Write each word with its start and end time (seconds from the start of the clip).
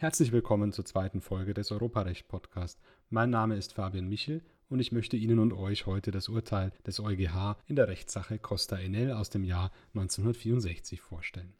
Herzlich 0.00 0.30
willkommen 0.30 0.70
zur 0.70 0.84
zweiten 0.84 1.20
Folge 1.20 1.54
des 1.54 1.72
Europarecht 1.72 2.28
Podcast. 2.28 2.78
Mein 3.10 3.30
Name 3.30 3.56
ist 3.56 3.72
Fabian 3.72 4.08
Michel 4.08 4.42
und 4.68 4.78
ich 4.78 4.92
möchte 4.92 5.16
Ihnen 5.16 5.40
und 5.40 5.52
euch 5.52 5.86
heute 5.86 6.12
das 6.12 6.28
Urteil 6.28 6.70
des 6.86 7.00
EuGH 7.00 7.56
in 7.66 7.74
der 7.74 7.88
Rechtssache 7.88 8.38
Costa 8.38 8.78
Enel 8.78 9.10
aus 9.10 9.28
dem 9.28 9.42
Jahr 9.42 9.72
1964 9.94 11.00
vorstellen. 11.00 11.52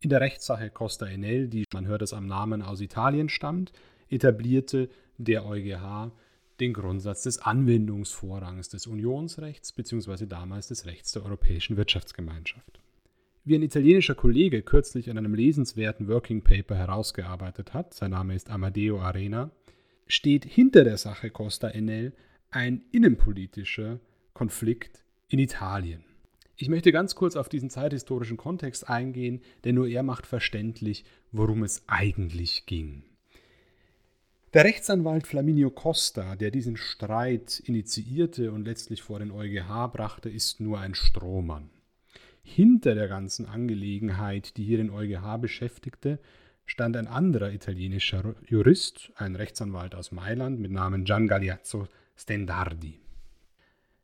In 0.00 0.10
der 0.10 0.20
Rechtssache 0.20 0.68
Costa 0.68 1.06
Enel, 1.06 1.48
die 1.48 1.64
man 1.72 1.86
hört 1.86 2.02
es 2.02 2.12
am 2.12 2.26
Namen 2.26 2.60
aus 2.60 2.82
Italien 2.82 3.30
stammt, 3.30 3.72
etablierte 4.10 4.90
der 5.16 5.46
EuGH 5.46 6.12
den 6.60 6.74
Grundsatz 6.74 7.22
des 7.22 7.38
Anwendungsvorrangs 7.38 8.68
des 8.68 8.86
Unionsrechts 8.86 9.72
bzw. 9.72 10.26
damals 10.26 10.68
des 10.68 10.84
Rechts 10.84 11.12
der 11.12 11.24
Europäischen 11.24 11.78
Wirtschaftsgemeinschaft. 11.78 12.78
Wie 13.48 13.54
ein 13.54 13.62
italienischer 13.62 14.16
Kollege 14.16 14.62
kürzlich 14.62 15.06
in 15.06 15.16
einem 15.16 15.32
lesenswerten 15.32 16.08
Working 16.08 16.42
Paper 16.42 16.74
herausgearbeitet 16.74 17.74
hat, 17.74 17.94
sein 17.94 18.10
Name 18.10 18.34
ist 18.34 18.50
Amadeo 18.50 19.00
Arena, 19.00 19.52
steht 20.08 20.44
hinter 20.44 20.82
der 20.82 20.96
Sache 20.96 21.30
Costa 21.30 21.68
Enel 21.68 22.12
ein 22.50 22.82
innenpolitischer 22.90 24.00
Konflikt 24.34 25.04
in 25.28 25.38
Italien. 25.38 26.04
Ich 26.56 26.68
möchte 26.68 26.90
ganz 26.90 27.14
kurz 27.14 27.36
auf 27.36 27.48
diesen 27.48 27.70
zeithistorischen 27.70 28.36
Kontext 28.36 28.90
eingehen, 28.90 29.42
denn 29.64 29.76
nur 29.76 29.86
er 29.86 30.02
macht 30.02 30.26
verständlich, 30.26 31.04
worum 31.30 31.62
es 31.62 31.84
eigentlich 31.86 32.66
ging. 32.66 33.04
Der 34.54 34.64
Rechtsanwalt 34.64 35.24
Flaminio 35.24 35.70
Costa, 35.70 36.34
der 36.34 36.50
diesen 36.50 36.76
Streit 36.76 37.60
initiierte 37.60 38.50
und 38.50 38.64
letztlich 38.64 39.02
vor 39.02 39.20
den 39.20 39.30
EuGH 39.30 39.92
brachte, 39.92 40.30
ist 40.30 40.58
nur 40.58 40.80
ein 40.80 40.96
Strohmann. 40.96 41.70
Hinter 42.48 42.94
der 42.94 43.08
ganzen 43.08 43.44
Angelegenheit, 43.44 44.56
die 44.56 44.62
hier 44.62 44.78
den 44.78 44.88
EuGH 44.88 45.38
beschäftigte, 45.40 46.20
stand 46.64 46.96
ein 46.96 47.08
anderer 47.08 47.52
italienischer 47.52 48.36
Jurist, 48.46 49.10
ein 49.16 49.34
Rechtsanwalt 49.34 49.96
aus 49.96 50.12
Mailand 50.12 50.60
mit 50.60 50.70
Namen 50.70 51.04
Gian 51.04 51.26
Galeazzo 51.26 51.88
Stendardi. 52.16 53.00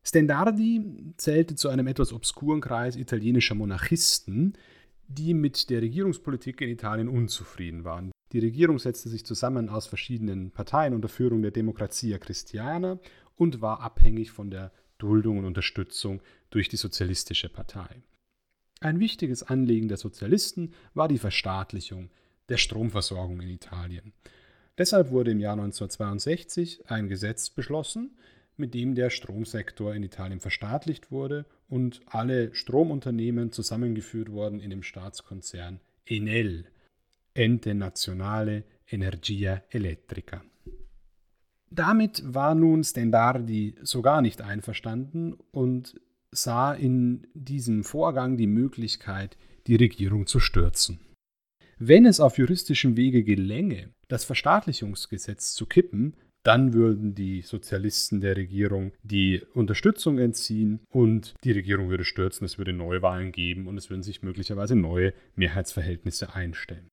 Stendardi 0.03 1.15
zählte 1.17 1.55
zu 1.55 1.69
einem 1.69 1.87
etwas 1.87 2.13
obskuren 2.13 2.61
Kreis 2.61 2.97
italienischer 2.97 3.55
Monarchisten, 3.55 4.55
die 5.07 5.35
mit 5.35 5.71
der 5.71 5.81
Regierungspolitik 5.81 6.61
in 6.63 6.69
Italien 6.69 7.09
unzufrieden 7.09 7.85
waren. 7.85 8.11
Die 8.33 8.41
Regierung 8.41 8.81
setzte 8.81 9.09
sich 9.09 9.25
zusammen 9.25 9.69
aus 9.69 9.87
verschiedenen 9.87 10.51
Parteien 10.51 10.95
unter 10.95 11.09
Führung 11.09 11.43
der 11.43 11.53
Democrazia 11.53 12.19
Christiana 12.19 12.99
und 13.37 13.61
war 13.63 13.81
abhängig 13.81 14.33
von 14.33 14.51
der 14.51 14.73
Duldung 14.99 15.39
und 15.39 15.45
Unterstützung 15.45 16.21
durch 16.51 16.69
die 16.69 16.77
Sozialistische 16.77 17.49
Partei. 17.49 18.03
Ein 18.83 18.99
wichtiges 18.99 19.45
Anliegen 19.45 19.87
der 19.87 19.97
Sozialisten 19.97 20.73
war 20.93 21.07
die 21.07 21.19
Verstaatlichung 21.19 22.11
der 22.49 22.57
Stromversorgung 22.57 23.41
in 23.41 23.49
Italien. 23.49 24.13
Deshalb 24.77 25.13
wurde 25.13 25.31
im 25.31 25.39
Jahr 25.39 25.53
1962 25.53 26.91
ein 26.91 27.09
Gesetz 27.09 27.49
beschlossen, 27.51 28.17
mit 28.57 28.75
dem 28.75 28.97
der 28.97 29.11
Stromsektor 29.11 29.95
in 29.95 30.03
Italien 30.03 30.41
verstaatlicht 30.41 31.13
wurde 31.13 31.47
und 31.69 32.01
alle 32.07 32.53
Stromunternehmen 32.57 33.53
zusammengeführt 33.53 34.33
wurden 34.33 34.59
in 34.59 34.71
dem 34.71 34.83
Staatskonzern 34.83 35.79
Enel, 36.05 36.67
Ente 37.35 37.75
Nazionale 37.75 38.65
Energia 38.91 39.63
Elettrica. 39.71 40.43
Damit 41.71 42.23
war 42.27 42.57
nun 42.57 42.83
Stendardi 42.83 43.77
so 43.81 44.03
gar 44.03 44.23
nicht 44.23 44.43
einverstanden 44.43 45.35
und 45.53 46.01
sah 46.33 46.73
in 46.73 47.27
diesem 47.35 47.85
Vorgang 47.85 48.37
die 48.37 48.47
Möglichkeit, 48.47 49.37
die 49.67 49.77
Regierung 49.77 50.27
zu 50.27 50.41
stürzen. 50.41 50.99
Wenn 51.79 52.07
es 52.07 52.21
auf 52.21 52.39
juristischem 52.39 52.97
Wege 52.97 53.23
gelänge, 53.23 53.91
das 54.09 54.25
Verstaatlichungsgesetz 54.25 55.55
zu 55.55 55.67
kippen, 55.67 56.15
dann 56.43 56.73
würden 56.73 57.15
die 57.15 57.43
Sozialisten 57.43 58.21
der 58.21 58.37
Regierung 58.37 58.93
die 59.03 59.43
Unterstützung 59.55 60.19
entziehen 60.19 60.81
und 60.91 61.35
die 61.45 61.53
Regierung 61.53 61.89
würde 61.89 62.05
stürzen, 62.05 62.45
es 62.45 62.59
würde 62.59 62.73
Neuwahlen 62.73 63.31
geben 63.31 63.69
und 63.69 63.79
es 63.79 63.91
würden 63.91 64.03
sich 64.03 64.23
möglicherweise 64.23 64.75
neue 64.75 65.13
Mehrheitsverhältnisse 65.37 66.35
einstellen. 66.35 66.89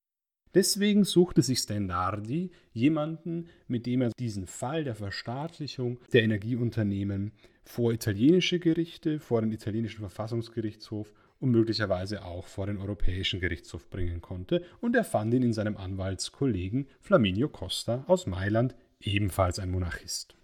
Deswegen 0.54 1.04
suchte 1.04 1.44
sich 1.44 1.60
Stendardi 1.60 2.52
jemanden, 2.74 3.50
mit 3.68 3.86
dem 3.86 4.02
er 4.02 4.12
diesen 4.20 4.48
Fall 4.48 4.84
der 4.84 4.96
Verstaatlichung 4.96 6.00
der 6.12 6.24
Energieunternehmen 6.24 7.34
vor 7.70 7.94
italienische 7.94 8.58
Gerichte, 8.58 9.20
vor 9.20 9.42
den 9.42 9.52
italienischen 9.52 10.00
Verfassungsgerichtshof 10.00 11.14
und 11.40 11.52
möglicherweise 11.52 12.26
auch 12.26 12.48
vor 12.48 12.66
den 12.66 12.80
Europäischen 12.80 13.40
Gerichtshof 13.40 13.92
bringen 13.92 14.22
konnte, 14.22 14.64
und 14.82 14.96
er 14.96 15.04
fand 15.04 15.36
ihn 15.36 15.44
in 15.44 15.54
seinem 15.54 15.78
Anwaltskollegen 15.78 16.88
Flaminio 17.00 17.48
Costa 17.48 18.04
aus 18.08 18.26
Mailand, 18.26 18.76
ebenfalls 19.00 19.60
ein 19.60 19.70
Monarchist. 19.70 20.36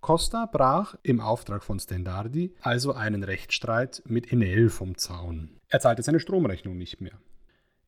Costa 0.00 0.46
brach 0.46 0.94
im 1.02 1.18
Auftrag 1.20 1.64
von 1.64 1.80
Stendardi 1.80 2.54
also 2.60 2.92
einen 2.92 3.24
Rechtsstreit 3.24 4.00
mit 4.06 4.32
Enel 4.32 4.70
vom 4.70 4.96
Zaun. 4.96 5.58
Er 5.66 5.80
zahlte 5.80 6.04
seine 6.04 6.20
Stromrechnung 6.20 6.78
nicht 6.78 7.00
mehr. 7.00 7.18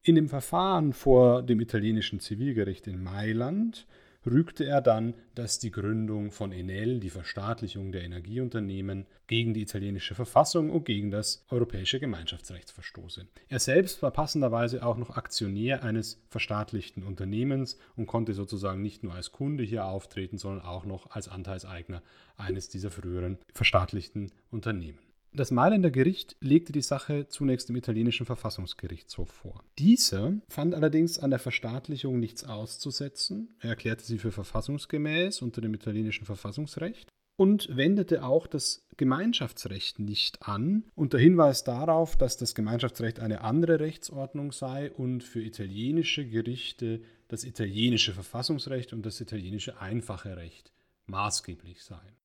In 0.03 0.17
dem 0.17 0.29
Verfahren 0.29 0.93
vor 0.93 1.45
dem 1.45 1.61
italienischen 1.61 2.19
Zivilgericht 2.19 2.89
in 2.89 3.01
Mailand 3.01 3.87
rügte 4.27 4.65
er 4.65 4.81
dann, 4.81 5.15
dass 5.35 5.59
die 5.59 5.71
Gründung 5.71 6.31
von 6.31 6.53
Enel, 6.53 7.01
die 7.01 7.11
Verstaatlichung 7.11 7.93
der 7.93 8.03
Energieunternehmen, 8.03 9.07
gegen 9.27 9.55
die 9.55 9.63
italienische 9.63 10.15
Verfassung 10.15 10.71
und 10.71 10.85
gegen 10.85 11.11
das 11.11 11.45
europäische 11.51 12.01
Gemeinschaftsrecht 12.01 12.71
verstoße. 12.71 13.27
Er 13.49 13.59
selbst 13.61 14.03
war 14.03 14.11
passenderweise 14.11 14.85
auch 14.85 14.97
noch 14.97 15.17
Aktionär 15.17 15.83
eines 15.83 16.23
verstaatlichten 16.29 17.03
Unternehmens 17.03 17.79
und 17.97 18.07
konnte 18.07 18.35
sozusagen 18.35 18.83
nicht 18.83 19.03
nur 19.03 19.15
als 19.15 19.33
Kunde 19.33 19.65
hier 19.65 19.87
auftreten, 19.87 20.39
sondern 20.39 20.65
auch 20.65 20.85
noch 20.85 21.11
als 21.11 21.29
Anteilseigner 21.29 22.03
eines 22.37 22.69
dieser 22.69 22.91
früheren 22.91 23.39
verstaatlichten 23.55 24.33
Unternehmen. 24.51 24.99
Das 25.33 25.53
Mailänder 25.53 25.93
Gericht 25.93 26.37
legte 26.41 26.73
die 26.73 26.83
Sache 26.83 27.29
zunächst 27.29 27.71
im 27.71 27.77
italienischen 27.77 28.27
Verfassungsgerichtshof 28.27 29.31
vor. 29.31 29.63
Dieser 29.79 30.35
fand 30.49 30.75
allerdings 30.75 31.21
an 31.21 31.31
der 31.31 31.39
Verstaatlichung 31.39 32.19
nichts 32.19 32.43
auszusetzen. 32.43 33.55
Er 33.61 33.71
erklärte 33.71 34.05
sie 34.05 34.19
für 34.19 34.33
verfassungsgemäß 34.33 35.41
unter 35.43 35.61
dem 35.61 35.73
italienischen 35.73 36.27
Verfassungsrecht 36.27 37.09
und 37.37 37.75
wendete 37.75 38.25
auch 38.25 38.49
das 38.49 38.87
Gemeinschaftsrecht 38.97 40.01
nicht 40.01 40.43
an, 40.43 40.85
unter 40.97 41.19
Hinweis 41.19 41.63
darauf, 41.65 42.17
dass 42.17 42.37
das 42.37 42.55
Gemeinschaftsrecht 42.55 43.21
eine 43.21 43.43
andere 43.43 43.79
Rechtsordnung 43.81 44.51
sei 44.53 44.91
und 44.91 45.23
für 45.23 45.41
italienische 45.41 46.27
Gerichte 46.27 47.03
das 47.29 47.45
italienische 47.45 48.13
Verfassungsrecht 48.13 48.93
und 48.93 49.07
das 49.07 49.21
italienische 49.21 49.81
einfache 49.81 50.37
Recht 50.37 50.73
maßgeblich 51.07 51.83
seien. 51.83 52.20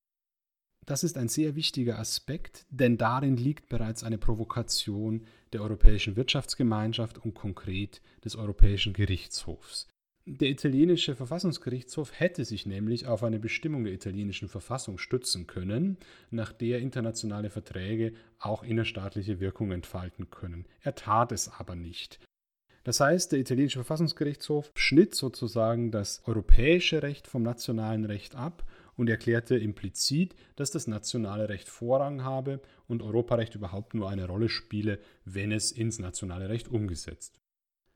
Das 0.86 1.02
ist 1.02 1.18
ein 1.18 1.28
sehr 1.28 1.56
wichtiger 1.56 1.98
Aspekt, 1.98 2.64
denn 2.70 2.96
darin 2.96 3.36
liegt 3.36 3.68
bereits 3.68 4.04
eine 4.04 4.18
Provokation 4.18 5.26
der 5.52 5.62
Europäischen 5.62 6.14
Wirtschaftsgemeinschaft 6.14 7.18
und 7.18 7.34
konkret 7.34 8.00
des 8.24 8.36
Europäischen 8.36 8.92
Gerichtshofs. 8.92 9.88
Der 10.28 10.48
italienische 10.48 11.16
Verfassungsgerichtshof 11.16 12.12
hätte 12.18 12.44
sich 12.44 12.66
nämlich 12.66 13.06
auf 13.06 13.24
eine 13.24 13.40
Bestimmung 13.40 13.84
der 13.84 13.94
italienischen 13.94 14.48
Verfassung 14.48 14.98
stützen 14.98 15.48
können, 15.48 15.98
nach 16.30 16.52
der 16.52 16.78
internationale 16.78 17.50
Verträge 17.50 18.12
auch 18.38 18.62
innerstaatliche 18.62 19.40
Wirkung 19.40 19.72
entfalten 19.72 20.30
können. 20.30 20.66
Er 20.80 20.94
tat 20.94 21.32
es 21.32 21.48
aber 21.48 21.74
nicht. 21.74 22.20
Das 22.84 23.00
heißt, 23.00 23.32
der 23.32 23.40
italienische 23.40 23.80
Verfassungsgerichtshof 23.80 24.70
schnitt 24.76 25.16
sozusagen 25.16 25.90
das 25.90 26.22
europäische 26.26 27.02
Recht 27.02 27.26
vom 27.26 27.42
nationalen 27.42 28.04
Recht 28.04 28.36
ab 28.36 28.64
und 28.96 29.08
erklärte 29.08 29.56
implizit, 29.56 30.34
dass 30.56 30.70
das 30.70 30.86
nationale 30.86 31.48
Recht 31.48 31.68
Vorrang 31.68 32.24
habe 32.24 32.60
und 32.88 33.02
Europarecht 33.02 33.54
überhaupt 33.54 33.94
nur 33.94 34.08
eine 34.08 34.26
Rolle 34.26 34.48
spiele, 34.48 34.98
wenn 35.24 35.52
es 35.52 35.72
ins 35.72 35.98
nationale 35.98 36.48
Recht 36.48 36.68
umgesetzt. 36.68 37.40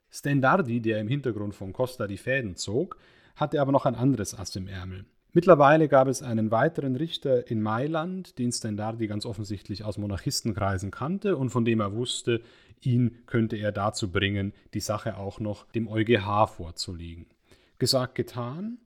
Stendardi, 0.09 0.81
der 0.81 0.99
im 0.99 1.07
Hintergrund 1.07 1.55
von 1.55 1.73
Costa 1.73 2.07
die 2.07 2.17
Fäden 2.17 2.55
zog, 2.55 2.97
hatte 3.35 3.61
aber 3.61 3.71
noch 3.71 3.85
ein 3.85 3.95
anderes 3.95 4.37
Ass 4.37 4.55
im 4.55 4.67
Ärmel. 4.67 5.05
Mittlerweile 5.33 5.87
gab 5.87 6.09
es 6.09 6.21
einen 6.21 6.51
weiteren 6.51 6.97
Richter 6.97 7.49
in 7.49 7.61
Mailand, 7.61 8.37
den 8.37 8.51
Stendardi 8.51 9.07
ganz 9.07 9.25
offensichtlich 9.25 9.85
aus 9.85 9.97
Monarchistenkreisen 9.97 10.91
kannte 10.91 11.37
und 11.37 11.51
von 11.51 11.63
dem 11.63 11.79
er 11.79 11.95
wusste, 11.95 12.41
ihn 12.81 13.19
könnte 13.27 13.55
er 13.55 13.71
dazu 13.71 14.11
bringen, 14.11 14.51
die 14.73 14.81
Sache 14.81 15.15
auch 15.15 15.39
noch 15.39 15.65
dem 15.71 15.87
EuGH 15.87 16.47
vorzulegen. 16.47 17.27
Gesagt, 17.79 18.15
getan. 18.15 18.79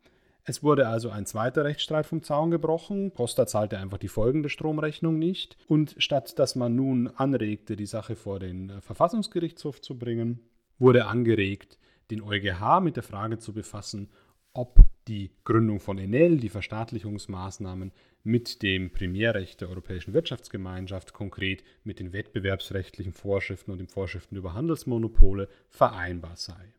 Es 0.48 0.62
wurde 0.62 0.88
also 0.88 1.10
ein 1.10 1.26
zweiter 1.26 1.66
Rechtsstreit 1.66 2.06
vom 2.06 2.22
Zaun 2.22 2.52
gebrochen. 2.52 3.12
Costa 3.14 3.48
zahlte 3.48 3.80
einfach 3.80 3.98
die 3.98 4.08
folgende 4.08 4.50
Stromrechnung 4.50 5.18
nicht. 5.18 5.58
Und 5.68 5.96
statt 5.98 6.38
dass 6.38 6.56
man 6.56 6.76
nun 6.76 7.08
anregte, 7.08 7.76
die 7.76 7.88
Sache 7.88 8.16
vor 8.16 8.40
den 8.40 8.70
äh, 8.70 8.82
Verfassungsgerichtshof 8.82 9.82
zu 9.82 9.98
bringen, 9.98 10.40
wurde 10.78 11.08
angeregt, 11.08 11.80
den 12.12 12.22
EuGH 12.22 12.80
mit 12.82 12.96
der 12.96 13.04
Frage 13.04 13.40
zu 13.40 13.54
befassen, 13.54 14.10
ob 14.54 14.80
die 15.08 15.32
Gründung 15.44 15.80
von 15.80 15.98
Enel, 15.98 16.38
die 16.38 16.50
Verstaatlichungsmaßnahmen 16.50 17.92
mit 18.24 18.62
dem 18.62 18.92
Primärrecht 18.92 19.62
der 19.62 19.70
Europäischen 19.70 20.14
Wirtschaftsgemeinschaft, 20.14 21.14
konkret 21.14 21.64
mit 21.84 22.00
den 22.00 22.14
wettbewerbsrechtlichen 22.14 23.14
Vorschriften 23.14 23.72
und 23.72 23.80
den 23.80 23.88
Vorschriften 23.88 24.36
über 24.36 24.54
Handelsmonopole, 24.54 25.50
vereinbar 25.70 26.36
sei. 26.36 26.74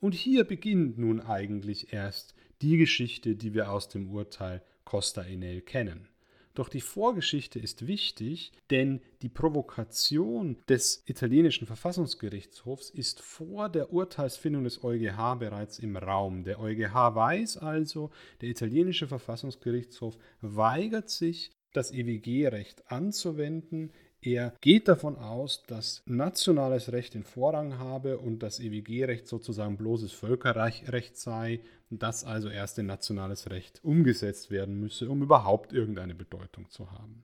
Und 0.00 0.14
hier 0.14 0.44
beginnt 0.44 0.98
nun 0.98 1.20
eigentlich 1.20 1.92
erst 1.92 2.34
die 2.64 2.78
Geschichte, 2.78 3.36
die 3.36 3.52
wir 3.52 3.70
aus 3.70 3.88
dem 3.88 4.10
Urteil 4.10 4.62
Costa 4.84 5.22
Enel 5.22 5.60
kennen. 5.60 6.08
Doch 6.54 6.68
die 6.68 6.80
Vorgeschichte 6.80 7.58
ist 7.58 7.86
wichtig, 7.86 8.52
denn 8.70 9.02
die 9.22 9.28
Provokation 9.28 10.56
des 10.68 11.02
italienischen 11.04 11.66
Verfassungsgerichtshofs 11.66 12.88
ist 12.90 13.20
vor 13.20 13.68
der 13.68 13.92
Urteilsfindung 13.92 14.64
des 14.64 14.82
EuGH 14.82 15.34
bereits 15.40 15.78
im 15.78 15.96
Raum. 15.96 16.44
Der 16.44 16.58
EuGH 16.58 17.14
weiß 17.14 17.58
also, 17.58 18.10
der 18.40 18.48
italienische 18.48 19.08
Verfassungsgerichtshof 19.08 20.16
weigert 20.40 21.10
sich, 21.10 21.50
das 21.74 21.90
EWG-Recht 21.90 22.90
anzuwenden. 22.90 23.90
Er 24.26 24.54
geht 24.62 24.88
davon 24.88 25.16
aus, 25.16 25.64
dass 25.66 26.02
nationales 26.06 26.92
Recht 26.92 27.12
den 27.12 27.24
Vorrang 27.24 27.78
habe 27.78 28.16
und 28.16 28.38
das 28.38 28.58
EWG-Recht 28.58 29.28
sozusagen 29.28 29.76
bloßes 29.76 30.12
Völkerrecht 30.12 31.18
sei, 31.18 31.60
dass 31.90 32.24
also 32.24 32.48
erst 32.48 32.78
in 32.78 32.86
nationales 32.86 33.50
Recht 33.50 33.84
umgesetzt 33.84 34.50
werden 34.50 34.80
müsse, 34.80 35.10
um 35.10 35.22
überhaupt 35.22 35.74
irgendeine 35.74 36.14
Bedeutung 36.14 36.70
zu 36.70 36.90
haben. 36.90 37.22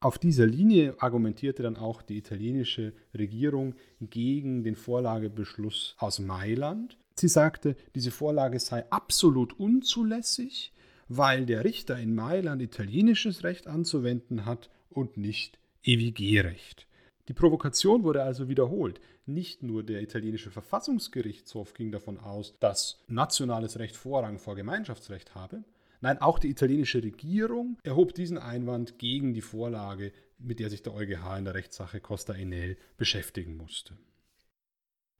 Auf 0.00 0.18
dieser 0.18 0.44
Linie 0.44 0.94
argumentierte 0.98 1.62
dann 1.62 1.78
auch 1.78 2.02
die 2.02 2.18
italienische 2.18 2.92
Regierung 3.16 3.74
gegen 4.02 4.64
den 4.64 4.76
Vorlagebeschluss 4.76 5.96
aus 5.98 6.18
Mailand. 6.18 6.98
Sie 7.14 7.28
sagte, 7.28 7.74
diese 7.94 8.10
Vorlage 8.10 8.60
sei 8.60 8.84
absolut 8.90 9.58
unzulässig, 9.58 10.74
weil 11.08 11.46
der 11.46 11.64
Richter 11.64 11.98
in 11.98 12.14
Mailand 12.14 12.60
italienisches 12.60 13.44
Recht 13.44 13.66
anzuwenden 13.66 14.44
hat 14.44 14.68
und 14.90 15.16
nicht 15.16 15.58
EWG-Recht. 15.88 16.86
Die 17.28 17.32
Provokation 17.32 18.04
wurde 18.04 18.22
also 18.22 18.50
wiederholt. 18.50 19.00
Nicht 19.24 19.62
nur 19.62 19.82
der 19.82 20.02
italienische 20.02 20.50
Verfassungsgerichtshof 20.50 21.72
ging 21.72 21.90
davon 21.92 22.18
aus, 22.18 22.54
dass 22.60 23.02
nationales 23.08 23.78
Recht 23.78 23.96
Vorrang 23.96 24.38
vor 24.38 24.54
Gemeinschaftsrecht 24.54 25.34
habe, 25.34 25.64
nein, 26.02 26.20
auch 26.20 26.38
die 26.38 26.50
italienische 26.50 27.02
Regierung 27.02 27.78
erhob 27.84 28.12
diesen 28.12 28.36
Einwand 28.36 28.98
gegen 28.98 29.32
die 29.32 29.40
Vorlage, 29.40 30.12
mit 30.38 30.60
der 30.60 30.68
sich 30.68 30.82
der 30.82 30.94
EuGH 30.94 31.38
in 31.38 31.46
der 31.46 31.54
Rechtssache 31.54 32.00
Costa 32.00 32.34
Enel 32.34 32.76
beschäftigen 32.98 33.56
musste. 33.56 33.94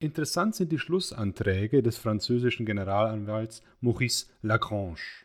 Interessant 0.01 0.55
sind 0.55 0.71
die 0.71 0.79
Schlussanträge 0.79 1.83
des 1.83 1.97
französischen 1.97 2.67
Generalanwalts 2.67 3.63
Maurice 3.81 4.27
Lagrange. 4.43 5.25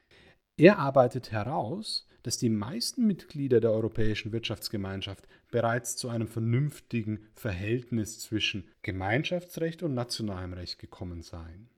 Er 0.56 0.80
arbeitet 0.80 1.32
heraus, 1.32 2.08
dass 2.24 2.38
die 2.38 2.50
meisten 2.50 3.06
Mitglieder 3.06 3.60
der 3.60 3.72
Europäischen 3.72 4.32
Wirtschaftsgemeinschaft 4.32 5.28
bereits 5.52 5.96
zu 5.96 6.10
einem 6.10 6.28
vernünftigen 6.28 7.20
Verhältnis 7.36 8.20
zwischen 8.20 8.68
Gemeinschaftsrecht 8.82 9.84
und 9.84 9.94
nationalem 9.94 10.54
Recht 10.54 10.80
gekommen 10.80 11.22
seien. 11.22 11.70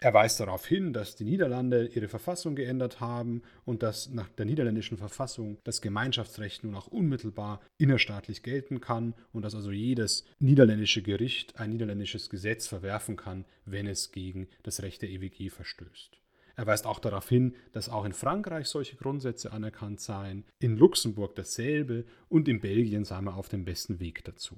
Er 0.00 0.14
weist 0.14 0.38
darauf 0.38 0.64
hin, 0.64 0.92
dass 0.92 1.16
die 1.16 1.24
Niederlande 1.24 1.86
ihre 1.86 2.06
Verfassung 2.06 2.54
geändert 2.54 3.00
haben 3.00 3.42
und 3.64 3.82
dass 3.82 4.10
nach 4.10 4.28
der 4.28 4.46
niederländischen 4.46 4.96
Verfassung 4.96 5.58
das 5.64 5.80
Gemeinschaftsrecht 5.80 6.62
nun 6.62 6.76
auch 6.76 6.86
unmittelbar 6.86 7.60
innerstaatlich 7.78 8.44
gelten 8.44 8.80
kann 8.80 9.14
und 9.32 9.42
dass 9.42 9.56
also 9.56 9.72
jedes 9.72 10.24
niederländische 10.38 11.02
Gericht 11.02 11.58
ein 11.58 11.70
niederländisches 11.70 12.30
Gesetz 12.30 12.68
verwerfen 12.68 13.16
kann, 13.16 13.44
wenn 13.64 13.88
es 13.88 14.12
gegen 14.12 14.46
das 14.62 14.82
Recht 14.82 15.02
der 15.02 15.10
EWG 15.10 15.50
verstößt. 15.50 16.20
Er 16.58 16.66
weist 16.66 16.86
auch 16.86 16.98
darauf 16.98 17.28
hin, 17.28 17.54
dass 17.70 17.88
auch 17.88 18.04
in 18.04 18.12
Frankreich 18.12 18.66
solche 18.66 18.96
Grundsätze 18.96 19.52
anerkannt 19.52 20.00
seien, 20.00 20.44
in 20.58 20.76
Luxemburg 20.76 21.36
dasselbe 21.36 22.04
und 22.28 22.48
in 22.48 22.58
Belgien 22.58 23.04
sei 23.04 23.20
man 23.20 23.34
auf 23.34 23.48
dem 23.48 23.64
besten 23.64 24.00
Weg 24.00 24.24
dazu. 24.24 24.56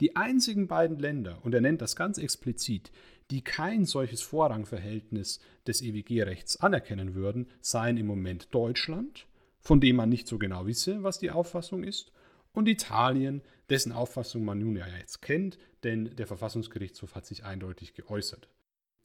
Die 0.00 0.16
einzigen 0.16 0.68
beiden 0.68 0.98
Länder, 0.98 1.38
und 1.42 1.54
er 1.54 1.62
nennt 1.62 1.80
das 1.80 1.96
ganz 1.96 2.18
explizit, 2.18 2.92
die 3.30 3.42
kein 3.42 3.86
solches 3.86 4.20
Vorrangverhältnis 4.20 5.40
des 5.66 5.80
EWG-Rechts 5.80 6.60
anerkennen 6.60 7.14
würden, 7.14 7.46
seien 7.62 7.96
im 7.96 8.06
Moment 8.06 8.54
Deutschland, 8.54 9.26
von 9.60 9.80
dem 9.80 9.96
man 9.96 10.10
nicht 10.10 10.28
so 10.28 10.36
genau 10.36 10.66
wisse, 10.66 11.02
was 11.02 11.20
die 11.20 11.30
Auffassung 11.30 11.84
ist, 11.84 12.12
und 12.52 12.68
Italien, 12.68 13.40
dessen 13.70 13.92
Auffassung 13.92 14.44
man 14.44 14.58
nun 14.58 14.76
ja 14.76 14.86
jetzt 14.98 15.22
kennt, 15.22 15.56
denn 15.84 16.14
der 16.16 16.26
Verfassungsgerichtshof 16.26 17.14
hat 17.14 17.24
sich 17.24 17.44
eindeutig 17.44 17.94
geäußert. 17.94 18.50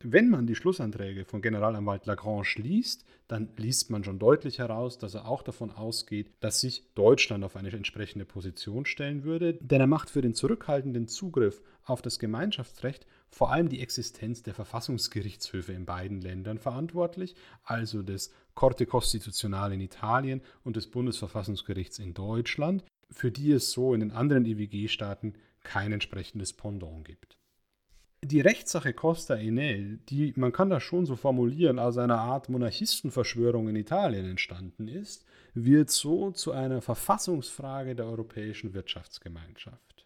Wenn 0.04 0.30
man 0.30 0.46
die 0.46 0.56
Schlussanträge 0.56 1.24
von 1.24 1.42
Generalanwalt 1.42 2.06
Lagrange 2.06 2.58
liest, 2.58 3.06
dann 3.28 3.50
liest 3.56 3.90
man 3.90 4.04
schon 4.04 4.20
deutlich 4.20 4.60
heraus, 4.60 4.98
dass 4.98 5.16
er 5.16 5.26
auch 5.26 5.42
davon 5.42 5.72
ausgeht, 5.72 6.32
dass 6.42 6.60
sich 6.60 6.84
Deutschland 6.96 7.44
auf 7.44 7.56
eine 7.56 7.72
entsprechende 7.72 8.26
Position 8.26 8.86
stellen 8.86 9.24
würde, 9.24 9.54
denn 9.54 9.80
er 9.80 9.88
macht 9.88 10.10
für 10.10 10.22
den 10.22 10.36
zurückhaltenden 10.36 11.08
Zugriff 11.08 11.62
auf 11.86 12.02
das 12.02 12.20
Gemeinschaftsrecht 12.20 13.08
vor 13.30 13.52
allem 13.52 13.70
die 13.70 13.80
Existenz 13.80 14.44
der 14.44 14.54
Verfassungsgerichtshöfe 14.54 15.72
in 15.72 15.86
beiden 15.86 16.22
Ländern 16.22 16.60
verantwortlich, 16.60 17.34
also 17.64 18.04
des 18.04 18.34
Corte 18.54 18.86
Costituzionale 18.86 19.76
in 19.76 19.82
Italien 19.82 20.42
und 20.64 20.76
des 20.76 20.88
Bundesverfassungsgerichts 20.88 22.00
in 22.00 22.14
Deutschland, 22.14 22.84
für 23.10 23.32
die 23.32 23.52
es 23.54 23.72
so 23.72 23.94
in 23.94 24.02
den 24.02 24.12
anderen 24.12 24.46
EWG-Staaten 24.46 25.36
kein 25.64 25.94
entsprechendes 25.94 26.54
Pendant 26.54 27.06
gibt 27.06 27.38
die 28.26 28.42
Rechtssache 28.42 28.94
Costa 28.94 29.36
Enel, 29.36 30.00
die, 30.10 30.34
man 30.36 30.52
kann 30.52 30.70
das 30.70 30.84
schon 30.84 31.06
so 31.06 31.16
formulieren, 31.16 31.80
aus 31.80 31.98
einer 31.98 32.20
Art 32.20 32.50
Monarchistenverschwörung 32.50 33.70
in 33.70 33.76
Italien 33.76 34.26
entstanden 34.26 34.88
ist, 34.88 35.26
wird 35.54 35.90
so 35.90 36.32
zu 36.32 36.52
einer 36.52 36.82
Verfassungsfrage 36.82 37.96
der 37.96 38.08
Europäischen 38.08 38.74
Wirtschaftsgemeinschaft. 38.74 40.06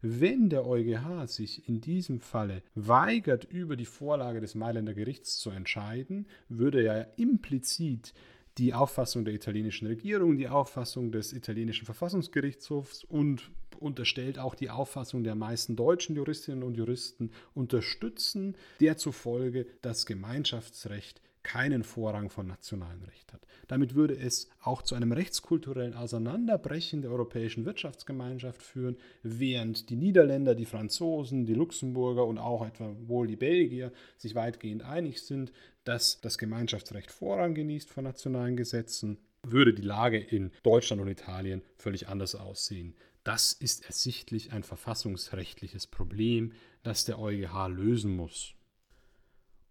Wenn 0.00 0.48
der 0.48 0.64
EuGH 0.64 1.26
sich 1.26 1.68
in 1.68 1.80
diesem 1.80 2.20
Falle 2.20 2.62
weigert, 2.74 3.44
über 3.44 3.76
die 3.76 3.84
Vorlage 3.84 4.40
des 4.40 4.54
Mailänder 4.54 4.94
Gerichts 4.94 5.38
zu 5.38 5.50
entscheiden, 5.50 6.26
würde 6.48 6.82
er 6.84 7.18
implizit 7.18 8.14
die 8.58 8.74
Auffassung 8.74 9.24
der 9.24 9.34
italienischen 9.34 9.86
Regierung, 9.86 10.36
die 10.36 10.48
Auffassung 10.48 11.12
des 11.12 11.32
italienischen 11.32 11.84
Verfassungsgerichtshofs 11.84 13.04
und 13.04 13.50
unterstellt 13.78 14.38
auch 14.38 14.54
die 14.54 14.70
Auffassung 14.70 15.24
der 15.24 15.34
meisten 15.34 15.76
deutschen 15.76 16.16
Juristinnen 16.16 16.62
und 16.62 16.76
Juristen 16.76 17.30
unterstützen, 17.54 18.56
der 18.80 18.96
zufolge 18.96 19.66
das 19.82 20.06
Gemeinschaftsrecht 20.06 21.20
keinen 21.42 21.82
Vorrang 21.82 22.28
von 22.28 22.46
nationalem 22.46 23.02
Recht 23.04 23.32
hat. 23.32 23.40
Damit 23.68 23.94
würde 23.94 24.14
es 24.14 24.50
auch 24.62 24.82
zu 24.82 24.94
einem 24.94 25.12
rechtskulturellen 25.12 25.94
Auseinanderbrechen 25.94 27.00
der 27.00 27.10
europäischen 27.10 27.64
Wirtschaftsgemeinschaft 27.64 28.62
führen, 28.62 28.96
während 29.22 29.88
die 29.88 29.96
Niederländer, 29.96 30.54
die 30.54 30.66
Franzosen, 30.66 31.46
die 31.46 31.54
Luxemburger 31.54 32.26
und 32.26 32.36
auch 32.36 32.66
etwa 32.66 32.94
wohl 33.06 33.26
die 33.26 33.36
Belgier 33.36 33.92
sich 34.18 34.34
weitgehend 34.34 34.82
einig 34.82 35.22
sind, 35.22 35.52
dass 35.84 36.20
das 36.20 36.36
Gemeinschaftsrecht 36.36 37.10
Vorrang 37.10 37.54
genießt 37.54 37.88
von 37.88 38.04
nationalen 38.04 38.56
Gesetzen, 38.56 39.16
würde 39.42 39.72
die 39.72 39.82
Lage 39.82 40.18
in 40.18 40.50
Deutschland 40.62 41.00
und 41.00 41.08
Italien 41.08 41.62
völlig 41.76 42.08
anders 42.08 42.34
aussehen. 42.34 42.94
Das 43.28 43.52
ist 43.52 43.84
ersichtlich 43.84 44.54
ein 44.54 44.62
verfassungsrechtliches 44.62 45.86
Problem, 45.86 46.52
das 46.82 47.04
der 47.04 47.18
EuGH 47.18 47.68
lösen 47.68 48.16
muss. 48.16 48.54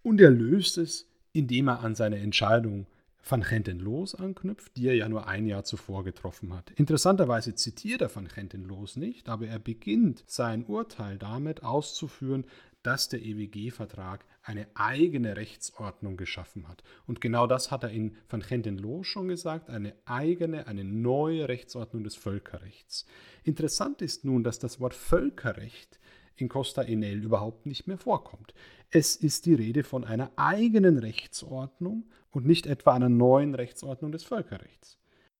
Und 0.04 0.22
er 0.22 0.30
löst 0.30 0.78
es, 0.78 1.10
indem 1.32 1.70
er 1.70 1.80
an 1.80 1.96
seine 1.96 2.20
Entscheidung 2.20 2.86
van 3.28 3.42
Gentenloos 3.42 4.14
anknüpft, 4.14 4.78
die 4.78 4.86
er 4.86 4.94
ja 4.94 5.10
nur 5.10 5.28
ein 5.28 5.48
Jahr 5.48 5.64
zuvor 5.64 6.04
getroffen 6.04 6.54
hat. 6.54 6.70
Interessanterweise 6.76 7.56
zitiert 7.56 8.02
er 8.02 8.16
van 8.16 8.28
Gentenloos 8.28 8.96
nicht, 8.96 9.28
aber 9.28 9.48
er 9.48 9.58
beginnt 9.58 10.24
sein 10.28 10.64
Urteil 10.64 11.18
damit 11.18 11.64
auszuführen, 11.64 12.46
dass 12.84 13.10
der 13.10 13.26
EWG-Vertrag 13.26 14.24
eine 14.48 14.68
eigene 14.76 15.36
Rechtsordnung 15.36 16.16
geschaffen 16.16 16.68
hat. 16.70 16.82
Und 17.06 17.20
genau 17.20 17.48
das 17.48 17.70
hat 17.70 17.84
er 17.84 17.90
in 17.90 18.16
Van 18.30 18.40
Gentenloos 18.40 19.06
schon 19.06 19.28
gesagt, 19.28 19.70
eine 19.70 19.94
eigene, 20.06 20.68
eine 20.68 20.86
neue 20.86 21.50
Rechtsordnung 21.50 22.06
des 22.06 22.16
Völkerrechts. 22.16 23.06
Interessant 23.44 24.02
ist 24.02 24.24
nun, 24.24 24.44
dass 24.44 24.58
das 24.58 24.80
Wort 24.80 24.94
Völkerrecht 24.94 26.00
in 26.38 26.48
Costa 26.48 26.84
Enel 26.84 27.24
überhaupt 27.24 27.66
nicht 27.66 27.88
mehr 27.88 27.98
vorkommt. 27.98 28.54
Es 28.90 29.18
ist 29.18 29.46
die 29.48 29.54
Rede 29.54 29.84
von 29.84 30.06
einer 30.06 30.32
eigenen 30.38 30.98
Rechtsordnung 30.98 32.06
und 32.32 32.46
nicht 32.46 32.68
etwa 32.68 32.94
einer 32.94 33.10
neuen 33.10 33.54
Rechtsordnung 33.54 34.14
des 34.14 34.24
Völkerrechts. 34.24 34.98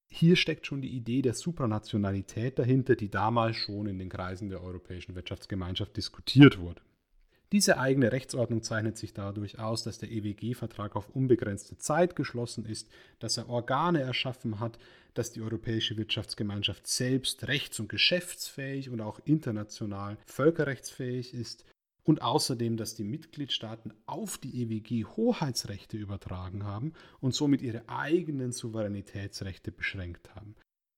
Hier 0.10 0.36
steckt 0.36 0.66
schon 0.66 0.82
die 0.82 0.96
Idee 0.96 1.22
der 1.22 1.34
Supranationalität 1.34 2.60
dahinter, 2.60 2.96
die 2.96 3.10
damals 3.10 3.56
schon 3.56 3.88
in 3.88 4.00
den 4.00 4.10
Kreisen 4.10 4.50
der 4.50 4.64
Europäischen 4.64 5.16
Wirtschaftsgemeinschaft 5.16 5.96
diskutiert 5.96 6.60
wurde. 6.60 6.82
Diese 7.54 7.78
eigene 7.78 8.12
Rechtsordnung 8.12 8.62
zeichnet 8.62 8.98
sich 8.98 9.14
dadurch 9.14 9.58
aus, 9.58 9.84
dass 9.84 10.00
der 10.00 10.12
EWG-Vertrag 10.12 10.98
auf 10.98 11.10
unbegrenzte 11.16 11.78
Zeit 11.78 12.18
geschlossen 12.18 12.66
ist, 12.66 12.90
dass 13.20 13.38
er 13.38 13.48
Organe 13.48 14.02
erschaffen 14.02 14.60
hat, 14.60 14.78
dass 15.14 15.32
die 15.32 15.42
Europäische 15.42 15.96
Wirtschaftsgemeinschaft 15.96 16.88
selbst 16.88 17.48
rechts- 17.48 17.80
und 17.80 17.88
geschäftsfähig 17.88 18.90
und 18.90 19.00
auch 19.00 19.22
international 19.24 20.18
völkerrechtsfähig 20.26 21.34
ist 21.34 21.64
und 22.04 22.22
außerdem, 22.22 22.76
dass 22.76 22.96
die 22.96 23.06
Mitgliedstaaten 23.06 23.94
auf 24.06 24.38
die 24.38 24.64
EWG 24.64 25.06
Hoheitsrechte 25.06 25.98
übertragen 25.98 26.66
haben 26.66 26.94
und 27.22 27.34
somit 27.34 27.62
ihre 27.62 27.88
eigenen 27.88 28.52
Souveränitätsrechte 28.52 29.72
beschränkt 29.72 30.36
haben. 30.36 30.56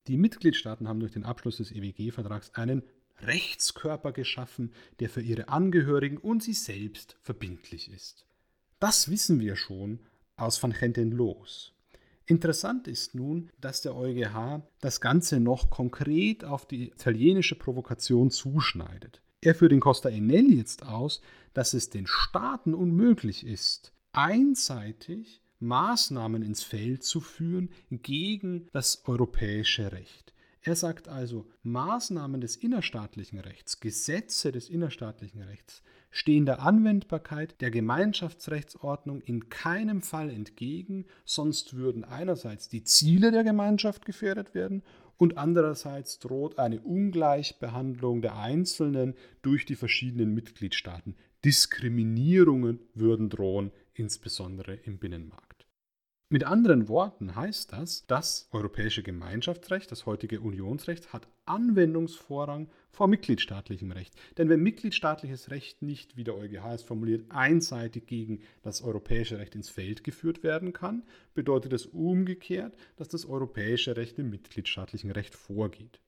Die 0.08 0.18
Mitgliedstaaten 0.18 0.88
haben 0.88 1.00
durch 1.00 1.12
den 1.12 1.25
Abschluss 1.25 1.58
des 1.58 1.72
EWG-Vertrags 1.72 2.56
einen 2.56 2.84
Rechtskörper 3.21 4.11
geschaffen, 4.11 4.71
der 4.99 5.09
für 5.09 5.21
ihre 5.21 5.49
Angehörigen 5.49 6.17
und 6.17 6.43
sie 6.43 6.53
selbst 6.53 7.17
verbindlich 7.21 7.91
ist. 7.91 8.25
Das 8.79 9.09
wissen 9.09 9.39
wir 9.39 9.55
schon 9.55 9.99
aus 10.38 10.61
Van 10.61 10.71
Genten 10.71 11.11
los. 11.11 11.73
Interessant 12.25 12.88
ist 12.88 13.15
nun, 13.15 13.49
dass 13.59 13.81
der 13.81 13.95
EuGH 13.95 14.61
das 14.81 15.01
Ganze 15.01 15.39
noch 15.39 15.69
konkret 15.69 16.43
auf 16.45 16.67
die 16.67 16.89
italienische 16.89 17.55
Provokation 17.55 18.29
zuschneidet. 18.29 19.21
Er 19.41 19.55
führt 19.55 19.71
in 19.71 19.79
Costa 19.79 20.09
Enel 20.09 20.53
jetzt 20.53 20.83
aus, 20.83 21.21
dass 21.53 21.73
es 21.73 21.89
den 21.89 22.05
Staaten 22.07 22.73
unmöglich 22.73 23.45
ist, 23.45 23.93
einseitig 24.11 25.41
Maßnahmen 25.59 26.41
ins 26.43 26.63
Feld 26.63 27.03
zu 27.03 27.19
führen 27.19 27.69
gegen 27.89 28.67
das 28.73 29.03
europäische 29.05 29.91
Recht. 29.91 30.33
Er 30.62 30.75
sagt 30.75 31.08
also, 31.08 31.48
Maßnahmen 31.63 32.42
des 32.42 32.56
innerstaatlichen 32.58 33.39
Rechts, 33.39 33.80
Gesetze 33.80 34.51
des 34.51 34.70
innerstaatlichen 34.70 35.42
Rechts 35.42 35.82
stehen 36.12 36.46
der 36.46 36.62
Anwendbarkeit 36.62 37.62
der 37.62 37.72
Gemeinschaftsrechtsordnung 37.72 39.22
in 39.22 39.50
keinem 39.50 40.01
Fall 40.01 40.30
entgegen, 40.30 41.06
sonst 41.24 41.75
würden 41.75 42.04
einerseits 42.04 42.68
die 42.68 42.84
Ziele 42.84 43.32
der 43.32 43.44
Gemeinschaft 43.44 44.06
gefährdet 44.06 44.54
werden 44.56 44.84
und 45.18 45.38
andererseits 45.38 46.20
droht 46.20 46.58
eine 46.58 46.80
Ungleichbehandlung 46.80 48.22
der 48.22 48.38
Einzelnen 48.38 49.16
durch 49.42 49.66
die 49.66 49.75
verschiedenen 49.75 50.34
Mitgliedstaaten. 50.34 51.16
Diskriminierungen 51.46 52.80
würden 52.94 53.30
drohen, 53.30 53.72
insbesondere 53.94 54.75
im 54.75 54.98
Binnenmarkt. 54.98 55.49
Mit 56.31 56.43
anderen 56.43 56.88
Worten 56.89 57.36
heißt 57.36 57.74
das, 57.74 58.05
das 58.05 58.50
europäische 58.51 59.01
Gemeinschaftsrecht, 59.01 59.91
das 59.91 60.05
heutige 60.05 60.41
Unionsrecht, 60.41 61.12
hat 61.12 61.27
Anwendungsvorrang 61.45 62.69
vor 62.91 63.07
mitgliedstaatlichem 63.07 63.91
Recht. 63.91 64.13
Denn 64.38 64.48
wenn 64.48 64.62
mitgliedstaatliches 64.62 65.50
Recht 65.50 65.81
nicht, 65.81 66.17
wie 66.17 66.24
der 66.24 66.36
EuGH 66.36 66.75
es 66.75 66.83
formuliert, 66.83 67.25
einseitig 67.29 68.05
gegen 68.05 68.43
das 68.62 68.83
europäische 68.83 69.39
Recht 69.39 69.55
ins 69.55 69.71
Feld 69.71 70.03
geführt 70.03 70.43
werden 70.43 70.71
kann, 70.71 71.01
bedeutet 71.33 71.74
es 71.74 71.88
umgekehrt, 71.88 72.75
dass 72.95 73.07
das 73.07 73.25
europäische 73.25 73.98
Recht 73.98 74.19
dem 74.19 74.29
mitgliedstaatlichen 74.29 75.09
Recht 75.09 75.33
vorgeht. 75.33 76.00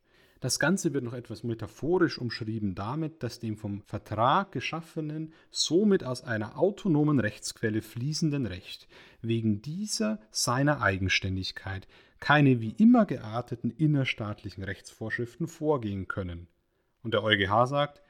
Das 0.41 0.57
Ganze 0.57 0.91
wird 0.95 1.03
noch 1.03 1.13
etwas 1.13 1.43
metaphorisch 1.43 2.17
umschrieben 2.17 2.73
damit, 2.73 3.21
dass 3.21 3.39
dem 3.39 3.57
vom 3.57 3.83
Vertrag 3.83 4.51
geschaffenen, 4.51 5.33
somit 5.51 6.03
aus 6.03 6.23
einer 6.23 6.57
autonomen 6.57 7.19
Rechtsquelle 7.19 7.83
fließenden 7.83 8.47
Recht 8.47 8.87
wegen 9.21 9.61
dieser 9.61 10.19
seiner 10.31 10.81
Eigenständigkeit 10.81 11.87
keine 12.19 12.59
wie 12.59 12.71
immer 12.71 13.05
gearteten 13.05 13.69
innerstaatlichen 13.69 14.63
Rechtsvorschriften 14.63 15.47
vorgehen 15.47 16.07
können. 16.07 16.47
Und 17.03 17.13
der 17.13 17.23
EuGH 17.23 17.67
sagt, 17.67 18.01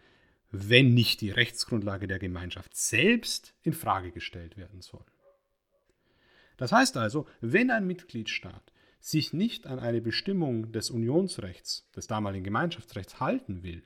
wenn 0.51 0.93
nicht 0.93 1.19
die 1.19 1.31
Rechtsgrundlage 1.31 2.07
der 2.07 2.19
Gemeinschaft 2.19 2.77
selbst 2.77 3.53
in 3.61 3.73
Frage 3.73 4.11
gestellt 4.11 4.55
werden 4.55 4.81
soll. 4.81 5.03
Das 6.55 6.71
heißt 6.71 6.95
also, 6.95 7.27
wenn 7.41 7.71
ein 7.71 7.87
Mitgliedstaat 7.87 8.71
sich 9.01 9.33
nicht 9.33 9.67
an 9.67 9.79
eine 9.79 10.01
Bestimmung 10.01 10.71
des 10.71 10.89
Unionsrechts, 10.89 11.89
des 11.95 12.07
damaligen 12.07 12.43
Gemeinschaftsrechts 12.43 13.19
halten 13.19 13.63
will, 13.63 13.83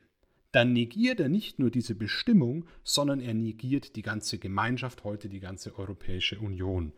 dann 0.52 0.72
negiert 0.72 1.20
er 1.20 1.30
nicht 1.30 1.60
nur 1.60 1.70
diese 1.70 1.96
Bestimmung, 1.96 2.66
sondern 2.84 3.20
er 3.20 3.34
negiert 3.34 3.96
die 3.96 4.02
ganze 4.02 4.38
Gemeinschaft, 4.40 5.04
heute 5.04 5.28
die 5.28 5.42
ganze 5.42 5.78
Europäische 5.78 6.40
Union. 6.40 6.94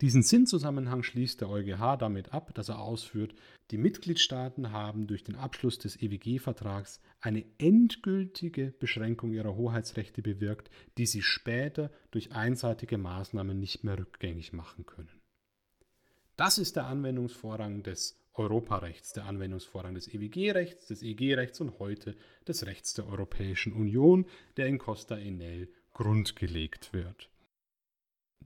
Diesen 0.00 0.22
Sinnzusammenhang 0.22 1.02
schließt 1.02 1.40
der 1.40 1.48
EuGH 1.48 1.96
damit 1.98 2.34
ab, 2.34 2.52
dass 2.54 2.68
er 2.68 2.80
ausführt, 2.80 3.34
die 3.70 3.78
Mitgliedstaaten 3.78 4.72
haben 4.72 5.06
durch 5.06 5.24
den 5.24 5.36
Abschluss 5.36 5.78
des 5.78 6.00
EWG-Vertrags 6.02 7.00
eine 7.20 7.44
endgültige 7.58 8.74
Beschränkung 8.78 9.32
ihrer 9.32 9.56
Hoheitsrechte 9.56 10.20
bewirkt, 10.20 10.70
die 10.98 11.06
sie 11.06 11.22
später 11.22 11.90
durch 12.10 12.32
einseitige 12.32 12.98
Maßnahmen 12.98 13.58
nicht 13.58 13.84
mehr 13.84 13.98
rückgängig 13.98 14.52
machen 14.52 14.84
können. 14.84 15.15
Das 16.36 16.58
ist 16.58 16.76
der 16.76 16.86
Anwendungsvorrang 16.86 17.82
des 17.82 18.20
Europarechts, 18.34 19.14
der 19.14 19.24
Anwendungsvorrang 19.24 19.94
des 19.94 20.06
EWG-Rechts, 20.12 20.86
des 20.88 21.02
EG-Rechts 21.02 21.62
und 21.62 21.78
heute 21.78 22.14
des 22.46 22.66
Rechts 22.66 22.92
der 22.92 23.06
Europäischen 23.06 23.72
Union, 23.72 24.26
der 24.58 24.66
in 24.66 24.76
Costa 24.76 25.16
Enel 25.16 25.70
grundgelegt 25.94 26.92
wird. 26.92 27.30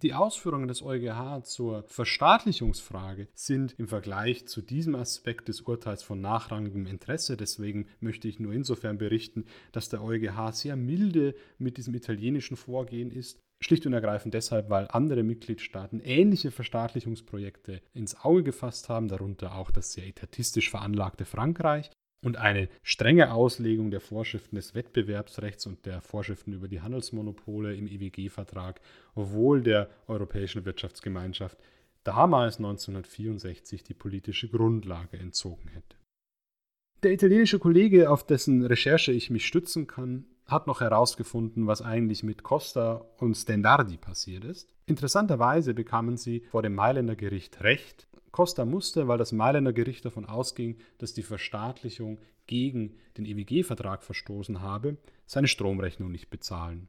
Die 0.03 0.15
Ausführungen 0.15 0.69
des 0.69 0.83
EuGH 0.83 1.43
zur 1.43 1.83
Verstaatlichungsfrage 1.83 3.27
sind 3.35 3.75
im 3.77 3.89
Vergleich 3.89 4.47
zu 4.47 4.63
diesem 4.63 4.95
Aspekt 4.95 5.49
des 5.49 5.63
Urteils 5.63 6.05
von 6.05 6.21
nachrangigem 6.21 6.87
Interesse. 6.87 7.37
Deswegen 7.37 7.87
möchte 7.99 8.29
ich 8.29 8.39
nur 8.39 8.53
insofern 8.53 8.99
berichten, 8.99 9.47
dass 9.73 9.89
der 9.89 10.03
EuGH 10.03 10.53
sehr 10.53 10.77
milde 10.77 11.35
mit 11.59 11.77
diesem 11.77 11.95
italienischen 11.95 12.57
Vorgehen 12.57 13.11
ist 13.11 13.41
Schlicht 13.63 13.87
und 13.87 13.93
ergreifend 13.93 14.33
deshalb, 14.33 14.71
weil 14.71 14.89
andere 14.89 15.23
Mitgliedstaaten 15.23 16.01
ähnliche 16.01 16.51
Verstaatlichungsprojekte 16.51 17.83
ins 17.93 18.17
Auge 18.25 18.43
gefasst 18.43 18.89
haben, 18.89 19.09
darunter 19.09 19.55
auch 19.55 19.71
das 19.71 19.93
sehr 19.93 20.07
etatistisch 20.07 20.71
veranlagte 20.71 21.27
Frankreich 21.27 21.91
und 22.23 22.37
eine 22.37 22.69
strenge 22.83 23.33
Auslegung 23.33 23.91
der 23.91 24.01
Vorschriften 24.01 24.57
des 24.57 24.75
Wettbewerbsrechts 24.75 25.67
und 25.67 25.85
der 25.85 26.01
Vorschriften 26.01 26.53
über 26.53 26.69
die 26.69 26.81
Handelsmonopole 26.81 27.75
im 27.75 27.87
EWG-Vertrag, 27.87 28.81
obwohl 29.15 29.63
der 29.63 29.91
Europäischen 30.07 30.65
Wirtschaftsgemeinschaft 30.65 31.59
damals 32.03 32.57
1964 32.57 33.85
die 33.85 33.95
politische 33.95 34.49
Grundlage 34.49 35.19
entzogen 35.19 35.69
hätte. 35.69 35.97
Der 37.03 37.13
italienische 37.13 37.59
Kollege, 37.59 38.11
auf 38.11 38.27
dessen 38.27 38.65
Recherche 38.65 39.13
ich 39.13 39.31
mich 39.31 39.47
stützen 39.47 39.87
kann, 39.87 40.27
hat 40.51 40.67
noch 40.67 40.81
herausgefunden, 40.81 41.67
was 41.67 41.83
eigentlich 41.83 42.23
mit 42.23 42.43
Costa 42.43 43.05
und 43.19 43.35
Stendardi 43.35 43.97
passiert 43.97 44.45
ist. 44.45 44.73
Interessanterweise 44.87 45.75
bekamen 45.75 46.17
sie 46.17 46.41
vor 46.51 46.63
dem 46.63 46.75
Mailänder 46.75 47.17
Gericht 47.17 47.63
Recht. 47.63 48.09
Costa 48.33 48.65
musste, 48.65 49.09
weil 49.09 49.19
das 49.19 49.33
Mailänder 49.33 49.73
Gericht 49.73 50.05
davon 50.05 50.25
ausging, 50.25 50.79
dass 50.99 51.15
die 51.15 51.23
Verstaatlichung 51.23 52.19
gegen 52.47 52.95
den 53.17 53.27
EWG-Vertrag 53.27 54.03
verstoßen 54.03 54.61
habe, 54.61 54.97
seine 55.27 55.49
Stromrechnung 55.49 56.11
nicht 56.11 56.31
bezahlen. 56.31 56.89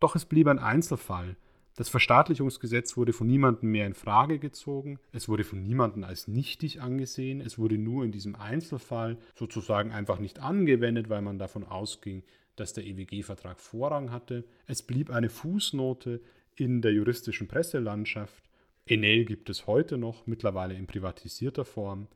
Doch 0.00 0.14
es 0.14 0.24
blieb 0.24 0.46
ein 0.48 0.58
Einzelfall. 0.58 1.36
Das 1.76 1.88
Verstaatlichungsgesetz 1.90 2.96
wurde 2.96 3.12
von 3.12 3.26
niemandem 3.26 3.70
mehr 3.70 3.86
in 3.86 3.94
Frage 3.94 4.38
gezogen, 4.38 4.98
es 5.12 5.28
wurde 5.28 5.44
von 5.44 5.62
niemandem 5.62 6.04
als 6.04 6.26
nichtig 6.26 6.80
angesehen, 6.80 7.42
es 7.42 7.58
wurde 7.58 7.76
nur 7.76 8.04
in 8.04 8.12
diesem 8.12 8.34
Einzelfall 8.34 9.18
sozusagen 9.34 9.92
einfach 9.92 10.18
nicht 10.18 10.38
angewendet, 10.38 11.10
weil 11.10 11.20
man 11.20 11.38
davon 11.38 11.64
ausging, 11.64 12.22
dass 12.56 12.72
der 12.72 12.84
EWG-Vertrag 12.86 13.60
Vorrang 13.60 14.10
hatte. 14.10 14.44
Es 14.66 14.82
blieb 14.82 15.10
eine 15.10 15.30
Fußnote 15.30 16.20
in 16.54 16.82
der 16.82 16.92
juristischen 16.92 17.48
Presselandschaft. 17.48 18.50
Enel 18.86 19.24
gibt 19.24 19.50
es 19.50 19.66
heute 19.66 19.98
noch, 19.98 20.26
mittlerweile 20.26 20.74
in 20.74 20.86
privatisierter 20.86 21.64
Form. 21.64 22.08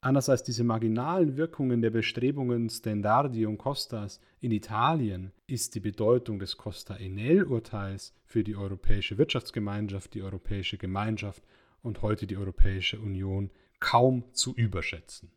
Anders 0.00 0.28
als 0.28 0.42
diese 0.42 0.64
marginalen 0.64 1.36
Wirkungen 1.36 1.80
der 1.80 1.90
Bestrebungen 1.90 2.68
Stendardi 2.68 3.46
und 3.46 3.58
Costas 3.58 4.20
in 4.40 4.50
Italien 4.50 5.30
ist 5.46 5.76
die 5.76 5.80
Bedeutung 5.80 6.40
des 6.40 6.56
Costa-Enel-Urteils 6.56 8.12
für 8.24 8.42
die 8.42 8.56
Europäische 8.56 9.16
Wirtschaftsgemeinschaft, 9.16 10.14
die 10.14 10.22
Europäische 10.22 10.76
Gemeinschaft 10.76 11.44
und 11.82 12.02
heute 12.02 12.26
die 12.26 12.36
Europäische 12.36 12.98
Union 12.98 13.50
kaum 13.78 14.24
zu 14.32 14.54
überschätzen. 14.54 15.30